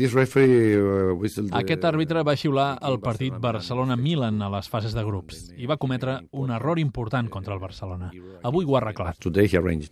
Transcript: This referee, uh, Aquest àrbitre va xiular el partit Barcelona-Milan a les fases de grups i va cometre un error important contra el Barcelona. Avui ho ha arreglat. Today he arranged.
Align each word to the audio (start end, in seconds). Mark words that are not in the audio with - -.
This 0.00 0.14
referee, 0.16 0.78
uh, 0.80 1.58
Aquest 1.58 1.82
àrbitre 1.84 2.22
va 2.24 2.32
xiular 2.32 2.70
el 2.88 2.94
partit 3.04 3.34
Barcelona-Milan 3.36 4.40
a 4.40 4.48
les 4.54 4.70
fases 4.72 4.94
de 4.96 5.02
grups 5.04 5.50
i 5.60 5.68
va 5.68 5.76
cometre 5.82 6.14
un 6.40 6.54
error 6.56 6.80
important 6.80 7.28
contra 7.28 7.52
el 7.52 7.60
Barcelona. 7.60 8.08
Avui 8.48 8.64
ho 8.64 8.78
ha 8.78 8.80
arreglat. 8.80 9.18
Today 9.20 9.50
he 9.52 9.60
arranged. 9.60 9.88